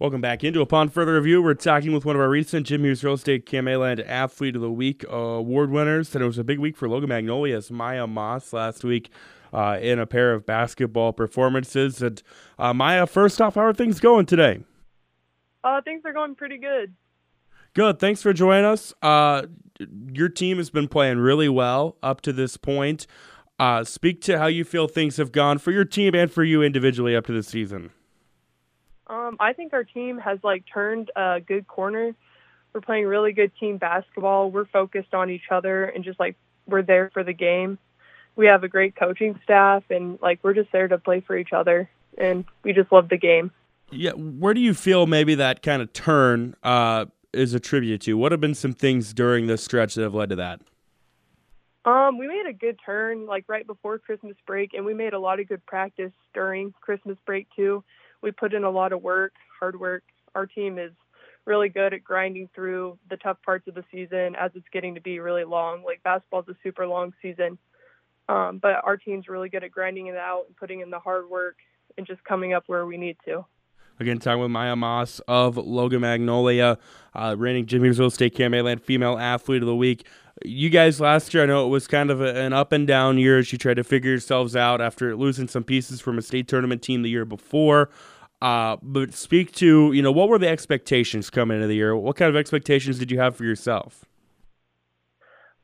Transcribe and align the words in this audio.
Welcome 0.00 0.20
back 0.20 0.42
into 0.42 0.60
Upon 0.60 0.88
Further 0.88 1.14
Review. 1.14 1.40
We're 1.40 1.54
talking 1.54 1.92
with 1.92 2.04
one 2.04 2.16
of 2.16 2.20
our 2.20 2.28
recent 2.28 2.66
Jim 2.66 2.82
Hughes 2.82 3.04
Real 3.04 3.14
Estate 3.14 3.50
Land 3.52 4.00
Athlete 4.00 4.56
of 4.56 4.60
the 4.60 4.70
Week 4.70 5.04
award 5.08 5.70
winners. 5.70 6.12
And 6.16 6.24
it 6.24 6.26
was 6.26 6.36
a 6.36 6.42
big 6.42 6.58
week 6.58 6.76
for 6.76 6.88
Logan 6.88 7.10
Magnolia's 7.10 7.70
Mya 7.70 8.08
Moss 8.08 8.52
last 8.52 8.82
week 8.82 9.08
uh, 9.52 9.78
in 9.80 10.00
a 10.00 10.06
pair 10.06 10.32
of 10.32 10.44
basketball 10.44 11.12
performances. 11.12 12.02
And 12.02 12.20
uh, 12.58 12.74
Mya, 12.74 13.06
first 13.06 13.40
off, 13.40 13.54
how 13.54 13.66
are 13.66 13.72
things 13.72 14.00
going 14.00 14.26
today? 14.26 14.64
Uh, 15.62 15.80
things 15.80 16.02
are 16.04 16.12
going 16.12 16.34
pretty 16.34 16.58
good. 16.58 16.96
Good. 17.72 18.00
Thanks 18.00 18.20
for 18.20 18.32
joining 18.32 18.64
us. 18.64 18.92
Uh, 19.00 19.42
your 20.12 20.28
team 20.28 20.56
has 20.56 20.70
been 20.70 20.88
playing 20.88 21.18
really 21.18 21.48
well 21.48 21.98
up 22.02 22.20
to 22.22 22.32
this 22.32 22.56
point. 22.56 23.06
Uh, 23.60 23.84
speak 23.84 24.20
to 24.22 24.40
how 24.40 24.46
you 24.46 24.64
feel 24.64 24.88
things 24.88 25.18
have 25.18 25.30
gone 25.30 25.58
for 25.58 25.70
your 25.70 25.84
team 25.84 26.16
and 26.16 26.32
for 26.32 26.42
you 26.42 26.64
individually 26.64 27.14
up 27.14 27.26
to 27.26 27.32
this 27.32 27.46
season. 27.46 27.92
Um, 29.06 29.36
I 29.38 29.52
think 29.52 29.72
our 29.72 29.84
team 29.84 30.18
has 30.18 30.38
like 30.42 30.64
turned 30.72 31.10
a 31.14 31.40
good 31.40 31.66
corner. 31.66 32.14
We're 32.72 32.80
playing 32.80 33.06
really 33.06 33.32
good 33.32 33.52
team 33.58 33.78
basketball. 33.78 34.50
We're 34.50 34.64
focused 34.66 35.14
on 35.14 35.30
each 35.30 35.50
other 35.50 35.84
and 35.84 36.04
just 36.04 36.18
like 36.18 36.36
we're 36.66 36.82
there 36.82 37.10
for 37.12 37.22
the 37.22 37.32
game. 37.32 37.78
We 38.36 38.46
have 38.46 38.64
a 38.64 38.68
great 38.68 38.96
coaching 38.96 39.38
staff 39.44 39.84
and 39.90 40.18
like 40.20 40.40
we're 40.42 40.54
just 40.54 40.72
there 40.72 40.88
to 40.88 40.98
play 40.98 41.20
for 41.20 41.36
each 41.36 41.52
other 41.52 41.88
and 42.18 42.44
we 42.62 42.72
just 42.72 42.90
love 42.90 43.08
the 43.08 43.16
game. 43.16 43.52
Yeah, 43.90 44.12
where 44.12 44.54
do 44.54 44.60
you 44.60 44.74
feel 44.74 45.06
maybe 45.06 45.34
that 45.36 45.62
kind 45.62 45.82
of 45.82 45.92
turn 45.92 46.56
uh, 46.62 47.04
is 47.32 47.54
attributed 47.54 48.00
to? 48.02 48.14
What 48.14 48.32
have 48.32 48.40
been 48.40 48.54
some 48.54 48.72
things 48.72 49.12
during 49.12 49.46
this 49.46 49.62
stretch 49.62 49.94
that 49.94 50.02
have 50.02 50.14
led 50.14 50.30
to 50.30 50.36
that? 50.36 50.60
Um, 51.84 52.16
we 52.16 52.26
made 52.26 52.46
a 52.48 52.52
good 52.52 52.78
turn 52.84 53.26
like 53.26 53.44
right 53.46 53.66
before 53.66 53.98
Christmas 53.98 54.36
break, 54.46 54.72
and 54.72 54.86
we 54.86 54.94
made 54.94 55.12
a 55.12 55.18
lot 55.18 55.38
of 55.38 55.46
good 55.46 55.64
practice 55.66 56.12
during 56.32 56.72
Christmas 56.80 57.18
break 57.26 57.46
too 57.54 57.84
we 58.24 58.32
put 58.32 58.54
in 58.54 58.64
a 58.64 58.70
lot 58.70 58.92
of 58.94 59.02
work, 59.02 59.34
hard 59.60 59.78
work. 59.78 60.02
Our 60.34 60.46
team 60.46 60.78
is 60.78 60.92
really 61.44 61.68
good 61.68 61.92
at 61.92 62.02
grinding 62.02 62.48
through 62.54 62.98
the 63.10 63.18
tough 63.18 63.36
parts 63.44 63.68
of 63.68 63.74
the 63.74 63.84
season 63.92 64.34
as 64.34 64.50
it's 64.54 64.66
getting 64.72 64.94
to 64.94 65.00
be 65.02 65.20
really 65.20 65.44
long. 65.44 65.84
Like 65.84 66.02
basketball's 66.02 66.48
a 66.48 66.56
super 66.62 66.86
long 66.86 67.12
season, 67.20 67.58
um, 68.30 68.58
but 68.62 68.82
our 68.82 68.96
team's 68.96 69.28
really 69.28 69.50
good 69.50 69.62
at 69.62 69.70
grinding 69.70 70.06
it 70.06 70.16
out 70.16 70.44
and 70.46 70.56
putting 70.56 70.80
in 70.80 70.88
the 70.88 70.98
hard 70.98 71.28
work 71.28 71.56
and 71.98 72.06
just 72.06 72.24
coming 72.24 72.54
up 72.54 72.64
where 72.66 72.86
we 72.86 72.96
need 72.96 73.18
to. 73.26 73.44
Again, 74.00 74.18
talking 74.18 74.40
with 74.40 74.50
Mya 74.50 74.74
Moss 74.74 75.20
of 75.28 75.56
Logan 75.58 76.00
Magnolia, 76.00 76.78
uh, 77.14 77.36
reigning 77.38 77.66
Jim 77.66 77.84
Hughes 77.84 77.98
Real 77.98 78.08
Estate 78.08 78.36
Land 78.40 78.82
Female 78.82 79.18
Athlete 79.18 79.62
of 79.62 79.66
the 79.66 79.76
Week. 79.76 80.04
You 80.44 80.68
guys 80.68 80.98
last 80.98 81.32
year, 81.32 81.44
I 81.44 81.46
know 81.46 81.64
it 81.64 81.68
was 81.68 81.86
kind 81.86 82.10
of 82.10 82.20
a, 82.20 82.34
an 82.40 82.52
up 82.52 82.72
and 82.72 82.88
down 82.88 83.18
year 83.18 83.38
as 83.38 83.52
you 83.52 83.58
tried 83.58 83.74
to 83.74 83.84
figure 83.84 84.10
yourselves 84.10 84.56
out 84.56 84.80
after 84.80 85.14
losing 85.14 85.46
some 85.46 85.62
pieces 85.62 86.00
from 86.00 86.18
a 86.18 86.22
state 86.22 86.48
tournament 86.48 86.82
team 86.82 87.02
the 87.02 87.10
year 87.10 87.24
before. 87.24 87.88
Uh, 88.44 88.76
but 88.82 89.14
speak 89.14 89.52
to, 89.52 89.90
you 89.94 90.02
know, 90.02 90.12
what 90.12 90.28
were 90.28 90.38
the 90.38 90.46
expectations 90.46 91.30
coming 91.30 91.56
into 91.56 91.66
the 91.66 91.76
year? 91.76 91.96
What 91.96 92.16
kind 92.16 92.28
of 92.28 92.36
expectations 92.36 92.98
did 92.98 93.10
you 93.10 93.18
have 93.18 93.34
for 93.34 93.44
yourself? 93.44 94.04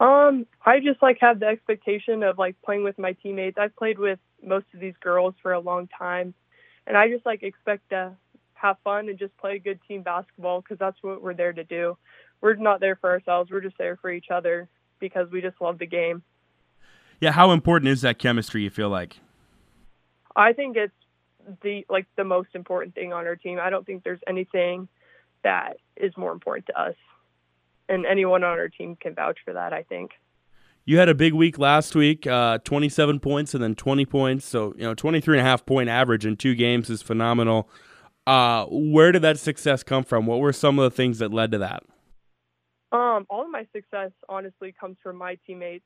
Um, 0.00 0.44
I 0.66 0.80
just 0.80 1.00
like 1.00 1.18
have 1.20 1.38
the 1.38 1.46
expectation 1.46 2.24
of 2.24 2.36
like 2.36 2.56
playing 2.64 2.82
with 2.82 2.98
my 2.98 3.12
teammates. 3.12 3.58
I've 3.58 3.76
played 3.76 4.00
with 4.00 4.18
most 4.42 4.66
of 4.74 4.80
these 4.80 4.96
girls 5.00 5.36
for 5.40 5.52
a 5.52 5.60
long 5.60 5.88
time, 5.96 6.34
and 6.84 6.96
I 6.96 7.08
just 7.08 7.24
like 7.24 7.44
expect 7.44 7.90
to 7.90 8.16
have 8.54 8.76
fun 8.82 9.08
and 9.08 9.20
just 9.20 9.36
play 9.36 9.60
good 9.60 9.78
team 9.86 10.02
basketball 10.02 10.60
because 10.60 10.80
that's 10.80 11.00
what 11.00 11.22
we're 11.22 11.34
there 11.34 11.52
to 11.52 11.62
do. 11.62 11.96
We're 12.40 12.56
not 12.56 12.80
there 12.80 12.96
for 12.96 13.08
ourselves. 13.08 13.52
We're 13.52 13.60
just 13.60 13.78
there 13.78 13.98
for 14.02 14.10
each 14.10 14.32
other 14.32 14.68
because 14.98 15.30
we 15.30 15.40
just 15.40 15.60
love 15.60 15.78
the 15.78 15.86
game. 15.86 16.24
Yeah, 17.20 17.30
how 17.30 17.52
important 17.52 17.90
is 17.90 18.00
that 18.00 18.18
chemistry? 18.18 18.62
You 18.62 18.70
feel 18.70 18.88
like? 18.88 19.20
I 20.34 20.52
think 20.52 20.76
it's 20.76 20.92
the 21.62 21.84
like 21.88 22.06
the 22.16 22.24
most 22.24 22.50
important 22.54 22.94
thing 22.94 23.12
on 23.12 23.26
our 23.26 23.36
team. 23.36 23.58
I 23.60 23.70
don't 23.70 23.86
think 23.86 24.04
there's 24.04 24.20
anything 24.26 24.88
that 25.42 25.76
is 25.96 26.16
more 26.16 26.32
important 26.32 26.66
to 26.66 26.80
us. 26.80 26.94
And 27.88 28.06
anyone 28.06 28.42
on 28.44 28.58
our 28.58 28.68
team 28.68 28.96
can 28.96 29.14
vouch 29.14 29.38
for 29.44 29.52
that, 29.52 29.72
I 29.72 29.82
think. 29.82 30.12
You 30.86 30.98
had 30.98 31.08
a 31.08 31.14
big 31.14 31.32
week 31.32 31.58
last 31.58 31.94
week, 31.94 32.26
uh, 32.26 32.58
27 32.58 33.20
points 33.20 33.54
and 33.54 33.62
then 33.62 33.74
20 33.74 34.04
points. 34.04 34.46
So, 34.46 34.74
you 34.76 34.82
know, 34.84 34.94
23 34.94 35.38
and 35.38 35.46
a 35.46 35.48
half 35.48 35.64
point 35.64 35.88
average 35.88 36.26
in 36.26 36.36
two 36.36 36.54
games 36.54 36.90
is 36.90 37.00
phenomenal. 37.00 37.68
Uh, 38.26 38.66
where 38.70 39.12
did 39.12 39.22
that 39.22 39.38
success 39.38 39.82
come 39.82 40.04
from? 40.04 40.26
What 40.26 40.40
were 40.40 40.52
some 40.52 40.78
of 40.78 40.82
the 40.82 40.94
things 40.94 41.18
that 41.18 41.32
led 41.32 41.52
to 41.52 41.58
that? 41.58 41.82
Um, 42.92 43.26
all 43.28 43.44
of 43.44 43.50
my 43.50 43.66
success 43.74 44.12
honestly 44.28 44.74
comes 44.78 44.96
from 45.02 45.16
my 45.16 45.36
teammates. 45.46 45.84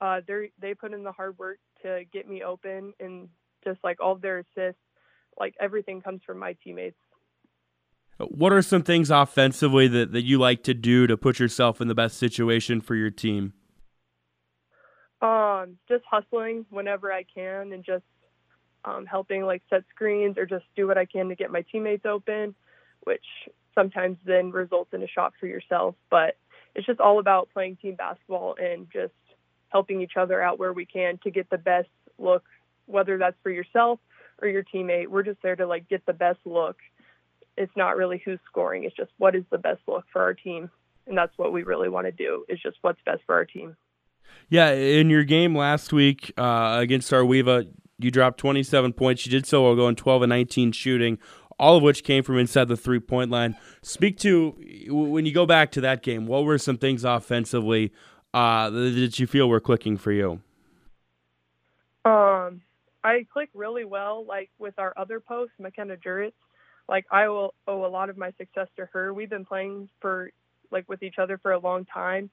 Uh, 0.00 0.20
they 0.26 0.50
they 0.60 0.74
put 0.74 0.92
in 0.92 1.02
the 1.04 1.12
hard 1.12 1.38
work 1.38 1.58
to 1.82 2.02
get 2.12 2.28
me 2.28 2.42
open 2.42 2.92
and 3.00 3.28
just 3.64 3.78
like 3.82 4.00
all 4.00 4.12
of 4.12 4.20
their 4.20 4.38
assists 4.38 4.80
like 5.38 5.54
everything 5.60 6.00
comes 6.00 6.22
from 6.24 6.38
my 6.38 6.56
teammates. 6.64 6.96
What 8.18 8.52
are 8.52 8.62
some 8.62 8.82
things 8.82 9.10
offensively 9.10 9.88
that, 9.88 10.12
that 10.12 10.24
you 10.24 10.38
like 10.38 10.62
to 10.64 10.74
do 10.74 11.06
to 11.06 11.16
put 11.16 11.38
yourself 11.38 11.80
in 11.80 11.88
the 11.88 11.94
best 11.94 12.16
situation 12.16 12.80
for 12.80 12.94
your 12.94 13.10
team? 13.10 13.52
Um, 15.20 15.76
just 15.88 16.04
hustling 16.10 16.64
whenever 16.70 17.12
I 17.12 17.24
can 17.24 17.72
and 17.72 17.84
just 17.84 18.04
um, 18.84 19.04
helping 19.04 19.44
like 19.44 19.62
set 19.68 19.84
screens 19.94 20.38
or 20.38 20.46
just 20.46 20.64
do 20.76 20.86
what 20.86 20.96
I 20.96 21.04
can 21.04 21.28
to 21.28 21.34
get 21.34 21.50
my 21.50 21.62
teammates 21.70 22.06
open, 22.06 22.54
which 23.04 23.24
sometimes 23.74 24.16
then 24.24 24.50
results 24.50 24.94
in 24.94 25.02
a 25.02 25.08
shot 25.08 25.34
for 25.38 25.46
yourself. 25.46 25.94
But 26.10 26.36
it's 26.74 26.86
just 26.86 27.00
all 27.00 27.18
about 27.18 27.50
playing 27.52 27.76
team 27.76 27.96
basketball 27.96 28.56
and 28.58 28.86
just 28.90 29.12
helping 29.68 30.00
each 30.00 30.16
other 30.16 30.40
out 30.40 30.58
where 30.58 30.72
we 30.72 30.86
can 30.86 31.18
to 31.24 31.30
get 31.30 31.50
the 31.50 31.58
best 31.58 31.88
look, 32.18 32.44
whether 32.86 33.18
that's 33.18 33.36
for 33.42 33.50
yourself 33.50 33.98
or 34.40 34.48
your 34.48 34.64
teammate. 34.64 35.08
We're 35.08 35.22
just 35.22 35.42
there 35.42 35.56
to 35.56 35.66
like 35.66 35.88
get 35.88 36.04
the 36.06 36.12
best 36.12 36.38
look. 36.44 36.76
It's 37.56 37.72
not 37.76 37.96
really 37.96 38.20
who's 38.24 38.38
scoring. 38.50 38.84
It's 38.84 38.96
just 38.96 39.10
what 39.18 39.34
is 39.34 39.44
the 39.50 39.58
best 39.58 39.80
look 39.86 40.04
for 40.12 40.22
our 40.22 40.34
team. 40.34 40.70
And 41.06 41.16
that's 41.16 41.36
what 41.36 41.52
we 41.52 41.62
really 41.62 41.88
want 41.88 42.06
to 42.06 42.12
do 42.12 42.44
is 42.48 42.60
just 42.60 42.76
what's 42.82 43.00
best 43.06 43.22
for 43.26 43.34
our 43.34 43.44
team. 43.44 43.76
Yeah, 44.48 44.70
in 44.72 45.08
your 45.08 45.24
game 45.24 45.56
last 45.56 45.92
week 45.92 46.32
uh, 46.36 46.78
against 46.80 47.12
AR-WE-VA, 47.12 47.66
you 47.98 48.10
dropped 48.10 48.38
27 48.38 48.92
points. 48.92 49.24
You 49.24 49.30
did 49.30 49.46
so 49.46 49.62
while 49.62 49.76
going 49.76 49.96
12 49.96 50.22
and 50.22 50.30
19 50.30 50.72
shooting, 50.72 51.18
all 51.58 51.76
of 51.76 51.82
which 51.82 52.04
came 52.04 52.22
from 52.22 52.38
inside 52.38 52.68
the 52.68 52.76
three 52.76 53.00
point 53.00 53.30
line. 53.30 53.56
Speak 53.82 54.18
to 54.18 54.54
when 54.88 55.24
you 55.24 55.32
go 55.32 55.46
back 55.46 55.70
to 55.72 55.80
that 55.80 56.02
game. 56.02 56.26
What 56.26 56.44
were 56.44 56.58
some 56.58 56.76
things 56.76 57.04
offensively 57.04 57.92
uh, 58.34 58.68
that 58.70 59.18
you 59.18 59.26
feel 59.26 59.48
were 59.48 59.60
clicking 59.60 59.96
for 59.96 60.12
you? 60.12 60.40
Um, 62.04 62.62
I 63.06 63.24
click 63.32 63.50
really 63.54 63.84
well, 63.84 64.24
like 64.26 64.50
with 64.58 64.74
our 64.78 64.92
other 64.96 65.20
post, 65.20 65.52
McKenna 65.60 65.96
Juritz. 65.96 66.32
Like 66.88 67.06
I 67.10 67.28
will 67.28 67.54
owe 67.68 67.86
a 67.86 67.88
lot 67.88 68.10
of 68.10 68.16
my 68.16 68.32
success 68.36 68.66
to 68.76 68.86
her. 68.92 69.14
We've 69.14 69.30
been 69.30 69.44
playing 69.44 69.88
for 70.00 70.30
like 70.72 70.88
with 70.88 71.04
each 71.04 71.18
other 71.18 71.38
for 71.38 71.52
a 71.52 71.58
long 71.58 71.84
time, 71.84 72.30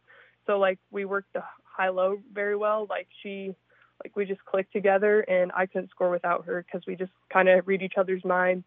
so 0.47 0.57
like 0.57 0.79
we 0.89 1.05
work 1.05 1.25
the 1.33 1.43
high 1.63 1.89
low 1.89 2.17
very 2.33 2.55
well. 2.55 2.87
Like 2.89 3.07
she, 3.21 3.55
like 4.03 4.15
we 4.15 4.25
just 4.25 4.43
click 4.45 4.71
together, 4.71 5.19
and 5.21 5.51
I 5.55 5.67
couldn't 5.67 5.91
score 5.91 6.09
without 6.09 6.45
her 6.45 6.65
because 6.65 6.87
we 6.87 6.95
just 6.95 7.11
kind 7.31 7.49
of 7.49 7.67
read 7.67 7.83
each 7.83 7.97
other's 7.97 8.25
minds 8.25 8.65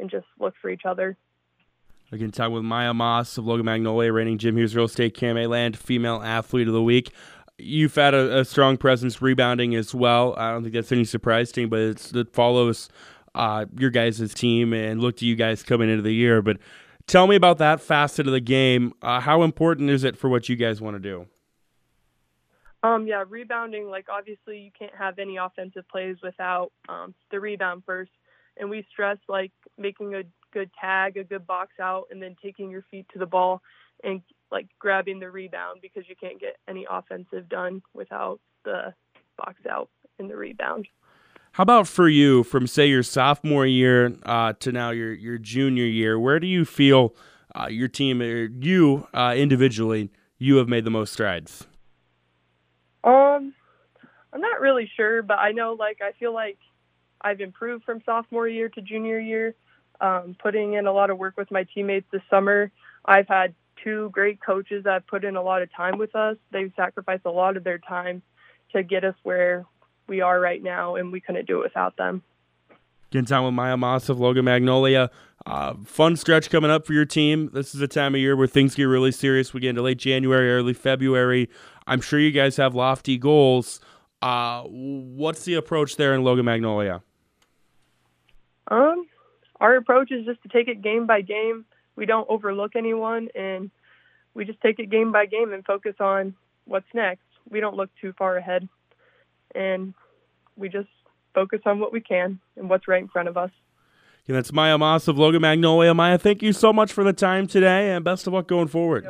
and 0.00 0.10
just 0.10 0.26
look 0.40 0.54
for 0.60 0.68
each 0.68 0.84
other. 0.84 1.16
Again, 2.12 2.32
talking 2.32 2.54
with 2.54 2.64
Mya 2.64 2.92
Moss 2.92 3.38
of 3.38 3.46
Logan 3.46 3.66
Magnolia, 3.66 4.12
reigning 4.12 4.36
Jim 4.36 4.56
Hughes 4.56 4.74
Real 4.74 4.86
Estate 4.86 5.16
KMA 5.16 5.48
Land 5.48 5.78
Female 5.78 6.20
Athlete 6.24 6.66
of 6.66 6.74
the 6.74 6.82
Week 6.82 7.12
you've 7.62 7.94
had 7.94 8.14
a, 8.14 8.40
a, 8.40 8.44
strong 8.44 8.76
presence 8.76 9.20
rebounding 9.20 9.74
as 9.74 9.94
well. 9.94 10.34
I 10.36 10.52
don't 10.52 10.62
think 10.62 10.74
that's 10.74 10.92
any 10.92 11.04
surprise 11.04 11.52
to 11.52 11.62
you, 11.62 11.68
but 11.68 11.80
it 12.14 12.32
follows 12.32 12.88
uh, 13.34 13.66
your 13.78 13.90
guys' 13.90 14.34
team 14.34 14.72
and 14.72 15.00
look 15.00 15.16
to 15.18 15.26
you 15.26 15.36
guys 15.36 15.62
coming 15.62 15.88
into 15.88 16.02
the 16.02 16.14
year. 16.14 16.42
But 16.42 16.58
tell 17.06 17.26
me 17.26 17.36
about 17.36 17.58
that 17.58 17.80
facet 17.80 18.26
of 18.26 18.32
the 18.32 18.40
game. 18.40 18.92
Uh, 19.02 19.20
how 19.20 19.42
important 19.42 19.90
is 19.90 20.04
it 20.04 20.16
for 20.16 20.28
what 20.28 20.48
you 20.48 20.56
guys 20.56 20.80
want 20.80 20.96
to 20.96 21.00
do? 21.00 21.26
Um, 22.82 23.06
yeah, 23.06 23.24
rebounding. 23.28 23.88
Like 23.88 24.06
obviously, 24.08 24.58
you 24.58 24.70
can't 24.78 24.94
have 24.96 25.18
any 25.18 25.36
offensive 25.36 25.86
plays 25.88 26.16
without 26.22 26.72
um, 26.88 27.14
the 27.30 27.38
rebound 27.38 27.82
first, 27.84 28.10
and 28.56 28.70
we 28.70 28.86
stress 28.90 29.18
like 29.28 29.52
making 29.76 30.14
a 30.14 30.22
good 30.52 30.70
tag, 30.80 31.16
a 31.16 31.24
good 31.24 31.46
box 31.46 31.72
out, 31.80 32.06
and 32.10 32.22
then 32.22 32.36
taking 32.42 32.70
your 32.70 32.84
feet 32.90 33.06
to 33.12 33.18
the 33.18 33.26
ball 33.26 33.62
and 34.02 34.22
like 34.50 34.66
grabbing 34.78 35.20
the 35.20 35.30
rebound 35.30 35.80
because 35.82 36.04
you 36.08 36.16
can't 36.16 36.40
get 36.40 36.56
any 36.68 36.86
offensive 36.88 37.48
done 37.48 37.82
without 37.94 38.40
the 38.64 38.94
box 39.36 39.60
out 39.70 39.88
and 40.18 40.28
the 40.30 40.36
rebound. 40.36 40.86
How 41.52 41.62
about 41.62 41.88
for 41.88 42.08
you, 42.08 42.44
from 42.44 42.66
say 42.66 42.86
your 42.86 43.02
sophomore 43.02 43.66
year 43.66 44.14
uh, 44.24 44.52
to 44.60 44.70
now 44.70 44.90
your 44.90 45.12
your 45.12 45.38
junior 45.38 45.84
year? 45.84 46.18
Where 46.18 46.38
do 46.38 46.46
you 46.46 46.64
feel 46.64 47.14
uh, 47.54 47.66
your 47.68 47.88
team 47.88 48.22
or 48.22 48.44
you 48.44 49.08
uh, 49.12 49.34
individually 49.36 50.10
you 50.38 50.56
have 50.56 50.68
made 50.68 50.84
the 50.84 50.90
most 50.90 51.12
strides? 51.12 51.66
Um, 53.02 53.54
I'm 54.32 54.40
not 54.40 54.60
really 54.60 54.88
sure, 54.96 55.22
but 55.22 55.38
I 55.38 55.50
know 55.50 55.74
like 55.78 55.98
I 56.00 56.12
feel 56.18 56.32
like 56.32 56.58
I've 57.20 57.40
improved 57.40 57.84
from 57.84 58.00
sophomore 58.06 58.48
year 58.48 58.68
to 58.68 58.80
junior 58.80 59.18
year. 59.18 59.54
Um, 60.00 60.34
putting 60.40 60.74
in 60.74 60.86
a 60.86 60.92
lot 60.92 61.10
of 61.10 61.18
work 61.18 61.36
with 61.36 61.50
my 61.50 61.64
teammates 61.74 62.06
this 62.10 62.22
summer. 62.30 62.70
I've 63.04 63.28
had 63.28 63.54
two 63.84 64.10
great 64.12 64.40
coaches 64.44 64.84
that 64.84 64.92
have 64.92 65.06
put 65.06 65.24
in 65.24 65.36
a 65.36 65.42
lot 65.42 65.62
of 65.62 65.72
time 65.74 65.98
with 65.98 66.14
us. 66.14 66.36
They've 66.52 66.72
sacrificed 66.76 67.26
a 67.26 67.30
lot 67.30 67.56
of 67.56 67.64
their 67.64 67.78
time 67.78 68.22
to 68.72 68.82
get 68.82 69.04
us 69.04 69.14
where 69.22 69.66
we 70.06 70.20
are 70.20 70.40
right 70.40 70.62
now, 70.62 70.96
and 70.96 71.12
we 71.12 71.20
couldn't 71.20 71.46
do 71.46 71.60
it 71.60 71.64
without 71.64 71.96
them. 71.96 72.22
Getting 73.10 73.26
time 73.26 73.44
with 73.44 73.54
Mya 73.54 73.76
Moss 73.76 74.08
of 74.08 74.20
Logan 74.20 74.44
Magnolia. 74.44 75.10
Uh, 75.44 75.74
fun 75.84 76.16
stretch 76.16 76.50
coming 76.50 76.70
up 76.70 76.86
for 76.86 76.92
your 76.92 77.04
team. 77.04 77.50
This 77.52 77.74
is 77.74 77.80
a 77.80 77.88
time 77.88 78.14
of 78.14 78.20
year 78.20 78.36
where 78.36 78.46
things 78.46 78.74
get 78.74 78.84
really 78.84 79.10
serious. 79.10 79.52
We 79.52 79.60
get 79.60 79.70
into 79.70 79.82
late 79.82 79.98
January, 79.98 80.52
early 80.52 80.74
February. 80.74 81.48
I'm 81.86 82.00
sure 82.00 82.20
you 82.20 82.30
guys 82.30 82.56
have 82.56 82.74
lofty 82.74 83.18
goals. 83.18 83.80
Uh, 84.22 84.62
what's 84.62 85.44
the 85.44 85.54
approach 85.54 85.96
there 85.96 86.14
in 86.14 86.22
Logan 86.22 86.44
Magnolia? 86.44 87.02
Um, 88.68 89.06
our 89.60 89.76
approach 89.76 90.10
is 90.10 90.24
just 90.24 90.42
to 90.42 90.48
take 90.48 90.68
it 90.68 90.82
game 90.82 91.06
by 91.06 91.20
game. 91.20 91.64
We 91.96 92.06
don't 92.06 92.28
overlook 92.28 92.76
anyone, 92.76 93.28
and 93.34 93.70
we 94.34 94.44
just 94.44 94.60
take 94.60 94.78
it 94.78 94.90
game 94.90 95.12
by 95.12 95.26
game 95.26 95.52
and 95.52 95.64
focus 95.64 95.94
on 96.00 96.34
what's 96.64 96.86
next. 96.94 97.22
We 97.48 97.60
don't 97.60 97.76
look 97.76 97.90
too 98.00 98.12
far 98.16 98.36
ahead, 98.36 98.68
and 99.54 99.94
we 100.56 100.68
just 100.68 100.88
focus 101.34 101.60
on 101.66 101.78
what 101.78 101.92
we 101.92 102.00
can 102.00 102.40
and 102.56 102.68
what's 102.70 102.88
right 102.88 103.02
in 103.02 103.08
front 103.08 103.28
of 103.28 103.36
us. 103.36 103.50
And 104.26 104.36
that's 104.36 104.52
Mya 104.52 104.78
Moss 104.78 105.08
of 105.08 105.18
Logan 105.18 105.42
Magnolia. 105.42 105.92
Mya, 105.94 106.18
thank 106.18 106.42
you 106.42 106.52
so 106.52 106.72
much 106.72 106.92
for 106.92 107.04
the 107.04 107.12
time 107.12 107.46
today, 107.46 107.90
and 107.90 108.04
best 108.04 108.26
of 108.26 108.32
luck 108.32 108.46
going 108.46 108.68
forward. 108.68 109.06